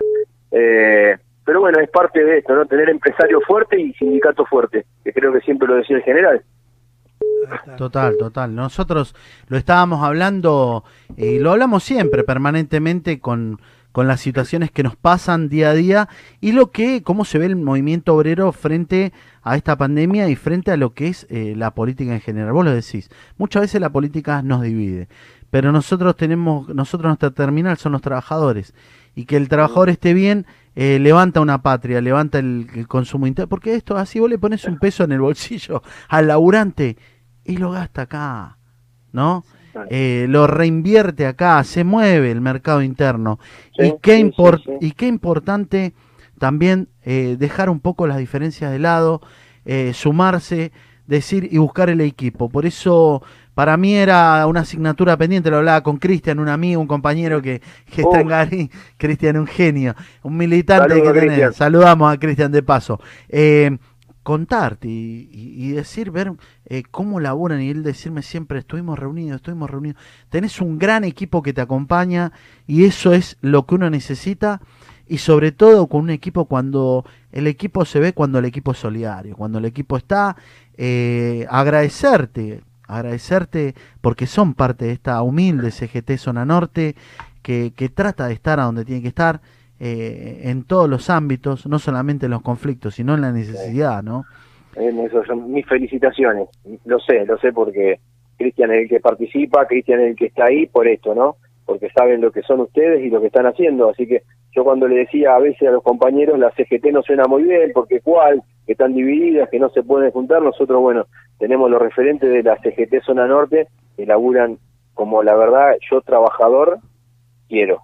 Eh, 0.53 1.17
pero 1.49 1.61
bueno, 1.61 1.81
es 1.81 1.89
parte 1.89 2.23
de 2.23 2.41
esto, 2.41 2.55
¿no? 2.55 2.67
Tener 2.67 2.91
empresario 2.91 3.41
fuerte 3.41 3.81
y 3.81 3.95
sindicato 3.95 4.45
fuerte, 4.45 4.85
que 5.03 5.15
creo 5.15 5.33
que 5.33 5.41
siempre 5.41 5.67
lo 5.67 5.77
decía 5.77 5.97
el 5.97 6.03
general. 6.03 6.43
Total, 7.79 8.19
total. 8.19 8.55
Nosotros 8.55 9.17
lo 9.47 9.57
estábamos 9.57 10.05
hablando 10.05 10.85
y 11.17 11.39
lo 11.39 11.53
hablamos 11.53 11.85
siempre, 11.85 12.23
permanentemente, 12.23 13.19
con, 13.19 13.63
con 13.93 14.07
las 14.07 14.21
situaciones 14.21 14.71
que 14.71 14.83
nos 14.83 14.97
pasan 14.97 15.49
día 15.49 15.71
a 15.71 15.75
día 15.75 16.11
y 16.43 16.53
lo 16.53 16.71
que, 16.71 17.03
cómo 17.03 17.25
se 17.25 17.39
ve 17.39 17.47
el 17.47 17.57
movimiento 17.57 18.15
obrero 18.15 18.53
frente 18.53 19.15
a 19.43 19.57
esta 19.57 19.75
pandemia 19.75 20.29
y 20.29 20.37
frente 20.37 20.71
a 20.71 20.77
lo 20.77 20.93
que 20.93 21.07
es 21.07 21.27
eh, 21.31 21.55
la 21.57 21.71
política 21.71 22.13
en 22.13 22.21
general. 22.21 22.53
Vos 22.53 22.67
lo 22.67 22.73
decís, 22.73 23.09
muchas 23.39 23.63
veces 23.63 23.81
la 23.81 23.89
política 23.89 24.43
nos 24.43 24.61
divide, 24.61 25.09
pero 25.51 25.73
nosotros 25.73 26.15
tenemos, 26.15 26.69
nosotros 26.69 27.09
nuestra 27.09 27.31
terminal 27.31 27.79
son 27.79 27.93
los 27.93 28.03
trabajadores 28.03 28.75
y 29.15 29.25
que 29.25 29.37
el 29.37 29.49
trabajador 29.49 29.89
esté 29.89 30.13
bien 30.13 30.47
eh, 30.81 31.01
levanta 31.01 31.41
una 31.41 31.61
patria, 31.61 32.01
levanta 32.01 32.39
el, 32.39 32.69
el 32.73 32.87
consumo 32.87 33.27
interno, 33.27 33.49
porque 33.49 33.75
esto 33.75 33.97
así 33.97 34.21
vos 34.21 34.31
le 34.31 34.39
pones 34.39 34.65
un 34.65 34.79
peso 34.79 35.03
en 35.03 35.11
el 35.11 35.21
bolsillo 35.21 35.83
al 36.09 36.29
laburante 36.29 36.97
y 37.45 37.57
lo 37.57 37.73
gasta 37.73 38.03
acá, 38.03 38.59
¿no? 39.11 39.43
Eh, 39.91 40.27
lo 40.29 40.47
reinvierte 40.47 41.27
acá, 41.27 41.65
se 41.65 41.83
mueve 41.83 42.31
el 42.31 42.41
mercado 42.41 42.81
interno. 42.81 43.41
Sí, 43.77 43.87
y, 43.87 43.95
qué 44.01 44.19
sí, 44.19 44.73
y 44.81 44.93
qué 44.93 45.09
importante 45.09 45.95
también 46.39 46.89
eh, 47.03 47.35
dejar 47.41 47.71
un 47.71 47.81
poco 47.81 48.07
las 48.07 48.19
diferencias 48.19 48.71
de 48.71 48.79
lado, 48.79 49.21
eh, 49.65 49.91
sumarse, 49.95 50.71
decir 51.09 51.49
y 51.51 51.59
buscar 51.59 51.91
el 51.91 52.03
equipo. 52.03 52.49
Por 52.49 52.67
eso 52.67 53.21
para 53.59 53.77
mí 53.77 53.93
era 53.93 54.47
una 54.47 54.61
asignatura 54.61 55.17
pendiente, 55.17 55.51
lo 55.51 55.57
hablaba 55.57 55.83
con 55.83 55.97
Cristian, 55.97 56.39
un 56.39 56.49
amigo, 56.49 56.81
un 56.81 56.87
compañero 56.87 57.43
que, 57.43 57.61
que 57.93 58.03
está 58.03 58.21
en. 58.21 58.29
Garín, 58.29 58.71
Cristian, 58.97 59.37
un 59.37 59.49
genio, 59.49 59.97
un 60.23 60.37
militante 60.37 60.95
que 61.03 61.13
tenés. 61.13 61.57
Saludamos 61.57 62.13
a 62.15 62.19
Cristian 62.19 62.53
de 62.53 62.63
paso. 62.63 63.01
Eh, 63.29 63.77
contarte 64.23 64.87
y, 64.87 65.29
y- 65.33 65.65
y 65.67 65.73
decir, 65.73 66.13
ver 66.13 66.35
eh, 66.67 66.85
cómo 66.89 67.19
laburan 67.19 67.61
y 67.61 67.71
él 67.71 67.83
decirme 67.83 68.23
siempre, 68.23 68.61
estuvimos 68.61 68.97
reunidos, 68.97 69.37
estuvimos 69.37 69.69
reunidos. 69.69 70.01
Tenés 70.29 70.61
un 70.61 70.79
gran 70.79 71.03
equipo 71.03 71.43
que 71.43 71.53
te 71.53 71.61
acompaña 71.61 72.31
y 72.65 72.85
eso 72.85 73.13
es 73.13 73.39
lo 73.41 73.67
que 73.67 73.75
uno 73.75 73.91
necesita 73.91 74.61
y 75.09 75.19
sobre 75.19 75.51
todo 75.51 75.89
con 75.89 76.03
un 76.03 76.11
equipo 76.11 76.45
cuando 76.45 77.05
el 77.33 77.49
equipo 77.49 77.85
se 77.85 77.99
ve, 77.99 78.13
cuando 78.13 78.39
el 78.39 78.45
equipo 78.45 78.71
es 78.71 78.79
solidario, 78.79 79.35
cuando 79.35 79.59
el 79.59 79.65
equipo 79.65 79.97
está, 79.97 80.37
eh, 80.77 81.45
agradecerte, 81.51 82.61
agradecerte 82.89 83.75
porque 84.01 84.27
son 84.27 84.55
parte 84.55 84.87
de 84.87 84.93
esta 84.93 85.23
humilde 85.23 85.71
CGT 85.71 86.17
Zona 86.17 86.45
Norte 86.45 86.95
que, 87.43 87.73
que 87.77 87.89
trata 87.89 88.27
de 88.27 88.35
estar 88.35 88.59
a 88.59 88.65
donde 88.65 88.85
tiene 88.85 89.03
que 89.03 89.09
estar 89.09 89.41
eh, 89.81 90.41
en 90.45 90.65
todos 90.65 90.91
los 90.91 91.09
ámbitos, 91.09 91.67
no 91.67 91.79
solamente 91.79 92.27
en 92.27 92.33
los 92.33 92.43
conflictos, 92.43 92.97
sino 92.97 93.15
en 93.15 93.21
la 93.21 93.31
necesidad, 93.31 94.03
¿no? 94.03 94.25
En 94.75 94.99
eso 94.99 95.25
son 95.25 95.53
mis 95.53 95.67
felicitaciones. 95.67 96.49
Lo 96.85 96.99
sé, 96.99 97.25
lo 97.27 97.39
sé 97.39 97.53
porque 97.53 98.01
Cristian 98.37 98.73
es 98.73 98.83
el 98.83 98.89
que 98.89 99.01
participa, 99.01 99.67
Cristian 99.67 100.01
es 100.01 100.11
el 100.11 100.17
que 100.17 100.27
está 100.27 100.47
ahí 100.47 100.67
por 100.67 100.89
esto, 100.89 101.15
¿no? 101.15 101.37
Porque 101.69 101.91
saben 101.91 102.23
lo 102.23 102.33
que 102.33 102.41
son 102.43 102.61
ustedes 102.61 103.05
y 103.05 103.11
lo 103.11 103.21
que 103.21 103.27
están 103.27 103.45
haciendo. 103.45 103.91
Así 103.91 104.07
que 104.07 104.23
yo 104.53 104.65
cuando 104.65 104.89
le 104.89 104.97
decía 104.97 105.35
a 105.35 105.39
veces 105.39 105.69
a 105.69 105.73
los 105.73 105.83
compañeros, 105.83 106.39
la 106.39 106.51
CGT 106.53 106.87
no 106.93 107.03
suena 107.03 107.27
muy 107.27 107.43
bien, 107.43 107.73
porque 107.75 108.01
cuál, 108.01 108.43
que 108.67 108.73
están 108.73 108.95
divididas, 108.95 109.51
que 109.51 109.59
no 109.59 109.69
se 109.69 109.83
pueden 109.83 110.11
juntar, 110.11 110.41
nosotros, 110.41 110.81
bueno, 110.81 111.07
tenemos 111.39 111.71
los 111.71 111.81
referentes 111.81 112.31
de 112.31 112.43
la 112.43 112.57
CGT 112.57 113.05
Zona 113.05 113.27
Norte 113.27 113.69
que 113.97 114.07
laburan 114.07 114.59
como 114.95 115.23
la 115.23 115.37
verdad, 115.37 115.77
yo 115.91 116.01
trabajador 116.01 116.79
quiero. 117.49 117.83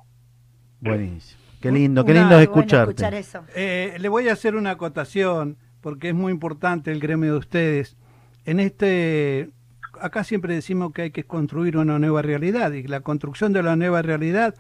Buenísimo. 0.80 1.40
Qué 1.60 1.70
lindo, 1.70 2.04
qué 2.04 2.12
lindo 2.12 2.28
bueno 2.28 2.42
escucharte. 2.42 2.90
escuchar 2.90 3.14
eso. 3.14 3.40
Eh, 3.54 3.96
le 3.98 4.08
voy 4.08 4.28
a 4.28 4.32
hacer 4.32 4.54
una 4.54 4.72
acotación, 4.72 5.56
porque 5.80 6.08
es 6.08 6.14
muy 6.14 6.32
importante 6.32 6.90
el 6.90 7.00
gremio 7.00 7.32
de 7.32 7.38
ustedes. 7.38 7.96
En 8.44 8.60
este, 8.60 9.50
acá 10.00 10.24
siempre 10.24 10.54
decimos 10.54 10.92
que 10.92 11.02
hay 11.02 11.10
que 11.10 11.24
construir 11.24 11.76
una 11.76 11.98
nueva 11.98 12.22
realidad, 12.22 12.72
y 12.72 12.82
la 12.84 13.00
construcción 13.00 13.52
de 13.52 13.62
la 13.62 13.76
nueva 13.76 14.02
realidad 14.02 14.54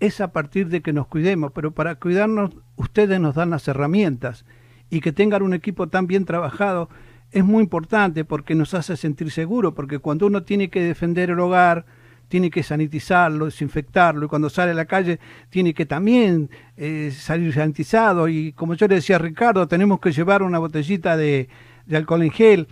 es 0.00 0.20
a 0.20 0.32
partir 0.32 0.68
de 0.68 0.82
que 0.82 0.92
nos 0.92 1.06
cuidemos, 1.06 1.52
pero 1.52 1.72
para 1.72 1.94
cuidarnos 1.94 2.50
ustedes 2.76 3.18
nos 3.20 3.34
dan 3.34 3.50
las 3.50 3.66
herramientas 3.68 4.44
y 4.90 5.00
que 5.00 5.12
tengan 5.12 5.42
un 5.42 5.54
equipo 5.54 5.88
tan 5.88 6.06
bien 6.06 6.24
trabajado 6.24 6.88
es 7.32 7.44
muy 7.44 7.62
importante 7.62 8.24
porque 8.24 8.54
nos 8.54 8.74
hace 8.74 8.96
sentir 8.96 9.30
seguros, 9.30 9.74
porque 9.74 9.98
cuando 9.98 10.26
uno 10.26 10.42
tiene 10.42 10.68
que 10.68 10.82
defender 10.82 11.30
el 11.30 11.40
hogar, 11.40 11.86
tiene 12.28 12.50
que 12.50 12.62
sanitizarlo, 12.62 13.46
desinfectarlo, 13.46 14.26
y 14.26 14.28
cuando 14.28 14.50
sale 14.50 14.72
a 14.72 14.74
la 14.74 14.84
calle 14.84 15.18
tiene 15.48 15.74
que 15.74 15.86
también 15.86 16.50
eh, 16.76 17.12
salir 17.16 17.52
sanitizado, 17.52 18.28
y 18.28 18.52
como 18.52 18.74
yo 18.74 18.88
le 18.88 18.96
decía 18.96 19.16
a 19.16 19.20
Ricardo, 19.20 19.66
tenemos 19.68 20.00
que 20.00 20.12
llevar 20.12 20.42
una 20.42 20.58
botellita 20.58 21.16
de, 21.16 21.48
de 21.86 21.96
alcohol 21.96 22.22
en 22.22 22.30
gel, 22.30 22.68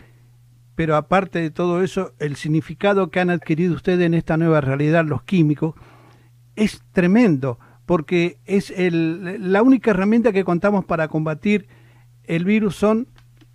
pero 0.74 0.96
aparte 0.96 1.40
de 1.40 1.50
todo 1.50 1.82
eso, 1.82 2.12
el 2.18 2.36
significado 2.36 3.10
que 3.10 3.20
han 3.20 3.30
adquirido 3.30 3.74
ustedes 3.74 4.06
en 4.06 4.14
esta 4.14 4.36
nueva 4.36 4.60
realidad, 4.60 5.04
los 5.04 5.22
químicos, 5.22 5.74
es 6.56 6.82
tremendo, 6.92 7.58
porque 7.86 8.38
es 8.44 8.70
el, 8.70 9.52
la 9.52 9.62
única 9.62 9.90
herramienta 9.90 10.32
que 10.32 10.44
contamos 10.44 10.84
para 10.84 11.08
combatir 11.08 11.66
el 12.24 12.44
virus 12.44 12.76
son 12.76 13.08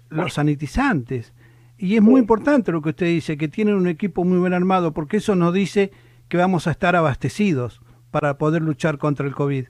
los 0.10 0.34
sanitizantes. 0.34 1.34
Y 1.78 1.96
es 1.96 2.02
muy 2.02 2.20
importante 2.20 2.72
lo 2.72 2.82
que 2.82 2.90
usted 2.90 3.06
dice, 3.08 3.38
que 3.38 3.48
tienen 3.48 3.76
un 3.76 3.88
equipo 3.88 4.24
muy 4.24 4.40
bien 4.40 4.54
armado, 4.54 4.94
porque 4.94 5.18
eso 5.18 5.36
nos 5.36 5.54
dice 5.54 5.92
que 6.28 6.38
vamos 6.38 6.68
a 6.68 6.72
estar 6.72 6.96
abastecidos 6.96 7.82
para 8.12 8.38
poder 8.38 8.62
luchar 8.62 8.98
contra 8.98 9.26
el 9.26 9.34
COVID. 9.34 9.66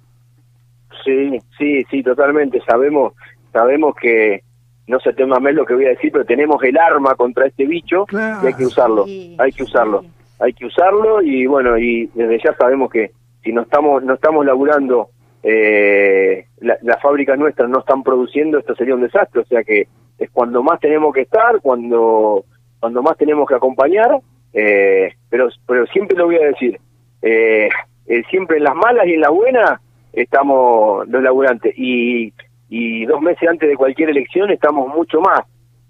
Sí, 1.05 1.39
sí, 1.57 1.83
sí, 1.89 2.03
totalmente. 2.03 2.61
Sabemos, 2.67 3.13
sabemos 3.53 3.95
que 4.01 4.43
no 4.89 4.99
se 4.99 5.13
tema 5.13 5.39
más 5.39 5.53
lo 5.53 5.65
que 5.65 5.75
voy 5.75 5.85
a 5.85 5.89
decir, 5.89 6.11
pero 6.11 6.25
tenemos 6.25 6.61
el 6.63 6.77
arma 6.77 7.15
contra 7.15 7.45
este 7.45 7.65
bicho 7.65 8.05
Claro. 8.05 8.39
y 8.43 8.47
hay 8.47 8.53
que 8.55 8.65
usarlo, 8.65 9.05
Sí, 9.05 9.35
hay 9.39 9.51
que 9.51 9.63
usarlo, 9.63 10.01
sí. 10.01 10.09
hay 10.39 10.53
que 10.53 10.65
usarlo 10.65 11.21
y 11.21 11.45
bueno, 11.45 11.77
y 11.77 12.07
desde 12.13 12.39
ya 12.43 12.53
sabemos 12.55 12.89
que 12.91 13.11
si 13.43 13.53
no 13.53 13.61
estamos, 13.61 14.03
no 14.03 14.15
estamos 14.15 14.45
laburando, 14.45 15.09
eh, 15.43 16.45
la- 16.59 16.77
las 16.81 17.01
fábricas 17.01 17.37
nuestras 17.37 17.69
no 17.69 17.79
están 17.79 18.03
produciendo, 18.03 18.57
esto 18.59 18.75
sería 18.75 18.95
un 18.95 19.01
desastre, 19.01 19.41
o 19.41 19.45
sea 19.45 19.63
que 19.63 19.87
es 20.17 20.29
cuando 20.31 20.61
más 20.63 20.79
tenemos 20.79 21.13
que 21.13 21.21
estar, 21.21 21.61
cuando, 21.61 22.43
cuando 22.79 23.01
más 23.01 23.15
tenemos 23.17 23.47
que 23.47 23.55
acompañar, 23.55 24.19
eh, 24.53 25.13
pero, 25.29 25.47
pero 25.67 25.85
siempre 25.87 26.17
lo 26.17 26.25
voy 26.25 26.37
a 26.37 26.47
decir, 26.47 26.79
eh, 27.21 27.69
eh, 28.07 28.23
siempre 28.29 28.57
en 28.57 28.63
las 28.63 28.75
malas 28.75 29.05
y 29.07 29.13
en 29.13 29.21
las 29.21 29.31
buenas 29.31 29.79
estamos 30.11 31.07
los 31.07 31.21
laburantes 31.23 31.73
y, 31.77 32.33
y 32.69 33.05
dos 33.05 33.21
meses 33.21 33.49
antes 33.49 33.67
de 33.67 33.75
cualquier 33.75 34.09
elección 34.09 34.51
estamos 34.51 34.87
mucho 34.93 35.19
más. 35.21 35.41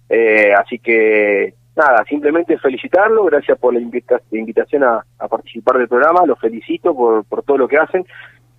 Eh, 0.10 0.54
así 0.54 0.80
que 0.80 1.54
nada, 1.76 2.04
simplemente 2.06 2.58
felicitarlo, 2.58 3.26
gracias 3.26 3.58
por 3.60 3.74
la 3.74 3.80
invita- 3.80 4.22
invitación 4.32 4.84
a, 4.84 5.04
a 5.20 5.28
participar 5.28 5.78
del 5.78 5.88
programa, 5.88 6.26
los 6.26 6.40
felicito 6.40 6.96
por, 6.96 7.24
por 7.26 7.44
todo 7.44 7.58
lo 7.58 7.68
que 7.68 7.78
hacen. 7.78 8.06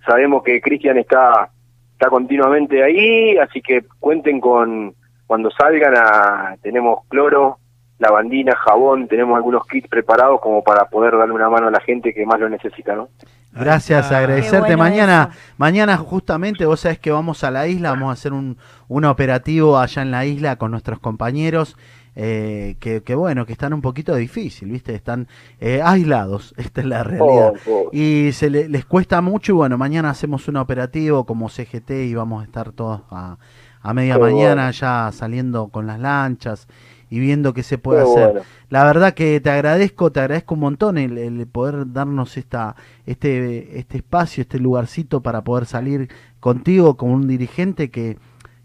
Sabemos 0.05 0.43
que 0.43 0.61
Cristian 0.61 0.97
está, 0.97 1.49
está 1.93 2.09
continuamente 2.09 2.83
ahí, 2.83 3.37
así 3.37 3.61
que 3.61 3.83
cuenten 3.99 4.39
con 4.39 4.95
cuando 5.27 5.49
salgan 5.51 5.93
a, 5.95 6.57
tenemos 6.61 7.05
cloro, 7.07 7.57
lavandina, 7.99 8.55
jabón, 8.55 9.07
tenemos 9.07 9.35
algunos 9.35 9.65
kits 9.67 9.87
preparados 9.87 10.41
como 10.41 10.63
para 10.63 10.85
poder 10.85 11.15
darle 11.15 11.33
una 11.33 11.49
mano 11.49 11.67
a 11.67 11.71
la 11.71 11.79
gente 11.79 12.13
que 12.13 12.25
más 12.25 12.39
lo 12.39 12.49
necesita, 12.49 12.95
¿no? 12.95 13.09
Gracias, 13.53 14.11
agradecerte. 14.11 14.59
Bueno 14.75 14.77
mañana, 14.77 15.29
eso. 15.31 15.39
mañana 15.57 15.97
justamente, 15.97 16.65
vos 16.65 16.79
sabés 16.79 16.99
que 16.99 17.11
vamos 17.11 17.43
a 17.43 17.51
la 17.51 17.67
isla, 17.67 17.89
vamos 17.91 18.09
a 18.09 18.13
hacer 18.13 18.33
un, 18.33 18.57
un 18.87 19.05
operativo 19.05 19.77
allá 19.77 20.01
en 20.01 20.11
la 20.11 20.25
isla 20.25 20.55
con 20.55 20.71
nuestros 20.71 20.99
compañeros, 20.99 21.75
eh, 22.15 22.75
que, 22.79 23.03
que 23.03 23.15
bueno, 23.15 23.45
que 23.45 23.53
están 23.53 23.73
un 23.73 23.81
poquito 23.81 24.15
difícil, 24.15 24.69
¿viste? 24.71 24.93
Están 24.95 25.27
eh, 25.59 25.81
aislados, 25.83 26.53
esta 26.57 26.81
es 26.81 26.87
la 26.87 27.03
realidad. 27.03 27.53
Oh, 27.67 27.71
oh. 27.71 27.89
Y 27.93 28.31
se 28.33 28.49
le- 28.49 28.69
les 28.69 28.85
cuesta 28.85 29.21
mucho 29.21 29.51
y 29.51 29.55
bueno, 29.55 29.77
mañana 29.77 30.09
hacemos 30.09 30.47
un 30.47 30.57
operativo 30.57 31.25
como 31.25 31.49
CGT 31.49 31.91
y 31.91 32.15
vamos 32.15 32.41
a 32.41 32.45
estar 32.45 32.71
todos 32.71 33.01
a, 33.11 33.37
a 33.81 33.93
media 33.93 34.15
Qué 34.15 34.19
mañana 34.21 34.63
bueno. 34.63 34.71
ya 34.71 35.09
saliendo 35.13 35.67
con 35.69 35.87
las 35.87 35.99
lanchas 35.99 36.67
y 37.11 37.19
viendo 37.19 37.53
qué 37.53 37.61
se 37.61 37.77
puede 37.77 38.01
hacer. 38.01 38.31
bueno. 38.31 38.41
La 38.69 38.85
verdad 38.85 39.13
que 39.13 39.39
te 39.41 39.51
agradezco, 39.51 40.11
te 40.11 40.21
agradezco 40.21 40.55
un 40.55 40.61
montón 40.61 40.97
el, 40.97 41.17
el 41.17 41.45
poder 41.45 41.91
darnos 41.91 42.37
esta, 42.37 42.77
este, 43.05 43.77
este 43.77 43.97
espacio, 43.97 44.41
este 44.41 44.59
lugarcito 44.59 45.21
para 45.21 45.43
poder 45.43 45.65
salir 45.65 46.09
contigo 46.39 46.95
como 46.95 47.13
un 47.13 47.27
dirigente 47.27 47.91
que, 47.91 48.17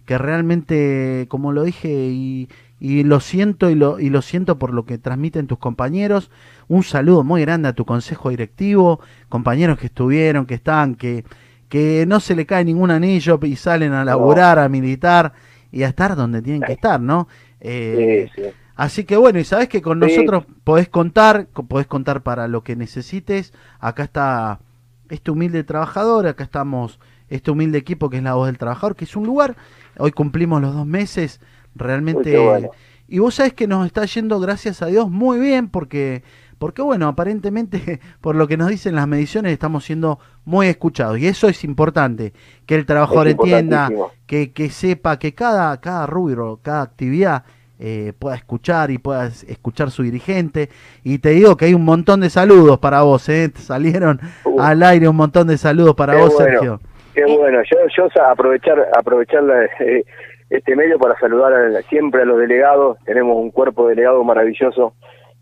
que 0.04 0.16
realmente, 0.16 1.26
como 1.28 1.50
lo 1.50 1.64
dije, 1.64 1.88
y, 1.88 2.48
y 2.78 3.02
lo 3.02 3.18
siento 3.18 3.68
y 3.68 3.74
lo, 3.74 3.98
y 3.98 4.10
lo 4.10 4.22
siento 4.22 4.60
por 4.60 4.72
lo 4.72 4.86
que 4.86 4.96
transmiten 4.96 5.48
tus 5.48 5.58
compañeros. 5.58 6.30
Un 6.68 6.84
saludo 6.84 7.24
muy 7.24 7.40
grande 7.40 7.68
a 7.68 7.72
tu 7.72 7.84
consejo 7.84 8.30
directivo, 8.30 9.00
compañeros 9.28 9.76
que 9.76 9.86
estuvieron, 9.86 10.46
que 10.46 10.54
están, 10.54 10.94
que, 10.94 11.24
que 11.68 12.04
no 12.06 12.20
se 12.20 12.36
le 12.36 12.46
cae 12.46 12.64
ningún 12.64 12.92
anillo 12.92 13.40
y 13.42 13.56
salen 13.56 13.92
a 13.92 14.04
laburar, 14.04 14.60
a 14.60 14.68
militar 14.68 15.32
y 15.72 15.82
a 15.82 15.88
estar 15.88 16.14
donde 16.14 16.42
tienen 16.42 16.62
que 16.62 16.72
estar, 16.74 17.00
¿no? 17.00 17.26
Eh, 17.66 18.30
Sí, 18.34 18.42
sí. 18.42 18.48
Así 18.74 19.04
que 19.04 19.16
bueno, 19.16 19.38
y 19.38 19.44
sabes 19.44 19.68
que 19.68 19.80
con 19.80 20.00
Sí. 20.02 20.06
nosotros 20.14 20.44
podés 20.62 20.88
contar, 20.90 21.46
co- 21.52 21.64
podés 21.66 21.86
contar 21.86 22.22
para 22.22 22.46
lo 22.46 22.62
que 22.62 22.76
necesites. 22.76 23.52
Acá 23.80 24.02
está 24.04 24.60
este 25.08 25.30
humilde 25.30 25.64
trabajador, 25.64 26.26
acá 26.26 26.44
estamos 26.44 27.00
este 27.30 27.50
humilde 27.50 27.78
equipo 27.78 28.10
que 28.10 28.18
es 28.18 28.22
la 28.22 28.34
voz 28.34 28.46
del 28.46 28.58
trabajador, 28.58 28.94
que 28.94 29.04
es 29.06 29.16
un 29.16 29.24
lugar. 29.26 29.56
Hoy 29.98 30.12
cumplimos 30.12 30.60
los 30.60 30.74
dos 30.74 30.86
meses, 30.86 31.40
realmente. 31.74 32.30
Uy, 32.30 32.34
qué 32.36 32.38
bueno. 32.38 32.70
Y 33.08 33.18
vos 33.20 33.36
sabés 33.36 33.54
que 33.54 33.66
nos 33.66 33.86
está 33.86 34.04
yendo, 34.04 34.38
gracias 34.40 34.82
a 34.82 34.86
Dios, 34.86 35.08
muy 35.10 35.38
bien, 35.38 35.68
porque, 35.68 36.22
porque 36.58 36.82
bueno, 36.82 37.06
aparentemente, 37.08 38.00
por 38.20 38.34
lo 38.36 38.46
que 38.46 38.56
nos 38.58 38.68
dicen 38.68 38.94
las 38.94 39.08
mediciones, 39.08 39.52
estamos 39.52 39.84
siendo 39.84 40.18
muy 40.44 40.66
escuchados. 40.66 41.18
Y 41.18 41.26
eso 41.28 41.48
es 41.48 41.64
importante, 41.64 42.32
que 42.66 42.74
el 42.74 42.84
trabajador 42.84 43.28
entienda, 43.28 43.90
que, 44.26 44.52
que 44.52 44.68
sepa 44.70 45.18
que 45.18 45.34
cada, 45.34 45.80
cada 45.80 46.06
rubro, 46.06 46.60
cada 46.62 46.82
actividad 46.82 47.44
eh, 47.78 48.12
pueda 48.18 48.36
escuchar 48.36 48.90
y 48.90 48.98
pueda 48.98 49.26
es- 49.26 49.44
escuchar 49.44 49.90
su 49.90 50.02
dirigente. 50.02 50.68
Y 51.04 51.18
te 51.18 51.30
digo 51.30 51.56
que 51.56 51.66
hay 51.66 51.74
un 51.74 51.84
montón 51.84 52.20
de 52.20 52.30
saludos 52.30 52.78
para 52.78 53.02
vos, 53.02 53.28
¿eh? 53.28 53.50
Salieron 53.54 54.20
Uh. 54.44 54.60
al 54.60 54.82
aire 54.82 55.08
un 55.08 55.16
montón 55.16 55.46
de 55.48 55.58
saludos 55.58 55.94
para 55.94 56.14
vos, 56.16 56.34
bueno. 56.34 56.50
Sergio. 56.50 56.80
Qué 57.14 57.24
bueno, 57.24 57.60
yo, 57.70 57.78
yo 57.96 58.22
aprovechar, 58.30 58.86
aprovechar 58.98 59.42
la- 59.42 59.64
eh, 59.80 60.04
este 60.50 60.76
medio 60.76 60.98
para 60.98 61.18
saludar 61.18 61.52
a- 61.52 61.82
siempre 61.88 62.22
a 62.22 62.24
los 62.24 62.38
delegados, 62.38 62.98
tenemos 63.04 63.36
un 63.38 63.50
cuerpo 63.50 63.88
delegado 63.88 64.22
maravilloso, 64.22 64.94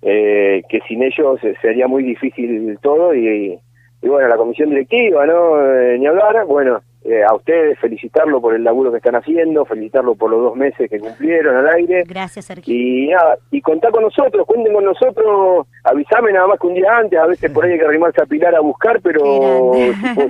eh, 0.02 0.62
que 0.68 0.80
sin 0.88 1.02
ellos 1.02 1.38
eh, 1.42 1.54
sería 1.62 1.88
muy 1.88 2.02
difícil 2.04 2.78
todo 2.82 3.14
y, 3.14 3.58
y 4.04 4.08
bueno, 4.08 4.28
la 4.28 4.36
comisión 4.36 4.68
directiva, 4.68 5.24
¿no? 5.24 5.58
Eh, 5.64 5.96
ni 5.98 6.06
hablar, 6.06 6.44
bueno, 6.44 6.82
eh, 7.04 7.22
a 7.26 7.34
ustedes 7.34 7.78
felicitarlo 7.78 8.38
por 8.38 8.54
el 8.54 8.62
laburo 8.62 8.90
que 8.90 8.98
están 8.98 9.16
haciendo, 9.16 9.64
felicitarlo 9.64 10.14
por 10.14 10.30
los 10.30 10.42
dos 10.42 10.56
meses 10.56 10.90
que 10.90 11.00
cumplieron 11.00 11.56
al 11.56 11.68
aire. 11.68 12.04
Gracias, 12.06 12.44
Sergio. 12.44 12.74
Y 12.74 13.08
nada, 13.08 13.38
y 13.50 13.62
contá 13.62 13.90
con 13.90 14.02
nosotros, 14.02 14.46
cuenten 14.46 14.74
con 14.74 14.84
nosotros, 14.84 15.66
avísame 15.84 16.32
nada 16.32 16.48
más 16.48 16.60
que 16.60 16.66
un 16.66 16.74
día 16.74 16.98
antes, 16.98 17.18
a 17.18 17.26
veces 17.26 17.50
por 17.50 17.64
ahí 17.64 17.72
hay 17.72 17.78
que 17.78 17.84
arrimarse 17.86 18.22
a 18.22 18.26
Pilar 18.26 18.54
a 18.54 18.60
buscar, 18.60 19.00
pero 19.00 19.72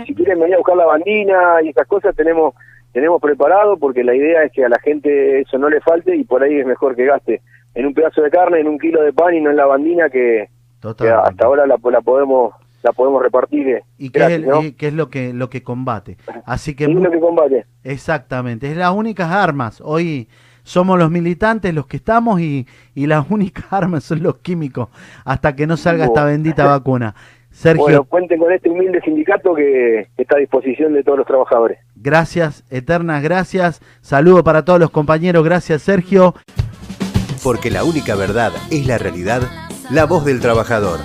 si, 0.06 0.14
quieren 0.14 0.38
venir 0.38 0.54
a 0.54 0.58
buscar 0.58 0.76
la 0.76 0.86
bandina 0.86 1.60
y 1.64 1.70
esas 1.70 1.88
cosas 1.88 2.14
tenemos 2.14 2.54
tenemos 2.92 3.20
preparado 3.20 3.76
porque 3.76 4.04
la 4.04 4.14
idea 4.14 4.44
es 4.44 4.52
que 4.52 4.64
a 4.64 4.68
la 4.68 4.78
gente 4.78 5.40
eso 5.40 5.58
no 5.58 5.68
le 5.68 5.80
falte 5.80 6.14
y 6.14 6.22
por 6.22 6.44
ahí 6.44 6.60
es 6.60 6.66
mejor 6.66 6.94
que 6.94 7.06
gaste 7.06 7.40
en 7.74 7.86
un 7.86 7.94
pedazo 7.94 8.22
de 8.22 8.30
carne, 8.30 8.60
en 8.60 8.68
un 8.68 8.78
kilo 8.78 9.02
de 9.02 9.12
pan 9.12 9.34
y 9.34 9.40
no 9.40 9.50
en 9.50 9.56
la 9.56 9.66
bandina 9.66 10.08
que, 10.10 10.48
hasta 10.80 11.44
ahora 11.44 11.66
la, 11.66 11.76
la 11.82 12.00
podemos 12.02 12.54
la 12.84 12.92
podemos 12.92 13.20
repartir 13.22 13.66
eh, 13.68 13.82
y 13.98 14.10
que 14.10 14.18
es, 14.20 14.24
gratis, 14.28 14.36
el- 14.36 14.46
¿no? 14.46 14.62
y 14.62 14.72
que 14.72 14.86
es 14.88 14.94
lo 14.94 15.10
que 15.10 15.32
lo 15.32 15.50
que 15.50 15.62
combate. 15.62 16.16
Así 16.46 16.74
que 16.76 16.84
es 16.84 16.90
lo 16.90 17.10
que 17.10 17.18
combate. 17.18 17.64
exactamente, 17.82 18.70
es 18.70 18.76
las 18.76 18.92
únicas 18.92 19.30
armas. 19.30 19.80
Hoy 19.84 20.28
somos 20.62 20.98
los 20.98 21.10
militantes 21.10 21.74
los 21.74 21.86
que 21.86 21.96
estamos 21.96 22.40
y, 22.40 22.66
y 22.94 23.06
las 23.06 23.26
únicas 23.30 23.64
armas 23.72 24.04
son 24.04 24.22
los 24.22 24.36
químicos 24.36 24.88
hasta 25.24 25.56
que 25.56 25.66
no 25.66 25.76
salga 25.76 26.04
esta 26.04 26.24
bendita 26.24 26.64
vacuna. 26.66 27.14
Sergio, 27.50 27.84
Bueno, 27.84 28.04
cuenten 28.04 28.40
con 28.40 28.52
este 28.52 28.68
humilde 28.68 29.00
sindicato 29.04 29.54
que 29.54 30.08
está 30.16 30.36
a 30.36 30.40
disposición 30.40 30.92
de 30.92 31.04
todos 31.04 31.18
los 31.18 31.26
trabajadores. 31.26 31.78
gracias, 31.94 32.64
eternas 32.68 33.22
gracias. 33.22 33.80
Saludo 34.00 34.42
para 34.42 34.64
todos 34.64 34.80
los 34.80 34.90
compañeros, 34.90 35.44
gracias 35.44 35.82
Sergio. 35.82 36.34
Porque 37.44 37.70
la 37.70 37.84
única 37.84 38.16
verdad 38.16 38.52
es 38.72 38.86
la 38.86 38.98
realidad, 38.98 39.42
la 39.90 40.04
voz 40.06 40.24
del 40.24 40.40
trabajador. 40.40 40.98